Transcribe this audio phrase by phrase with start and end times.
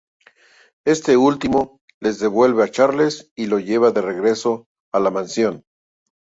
[0.83, 5.63] Este último les devuelve a Charles y lo llevan de regreso a la Mansión.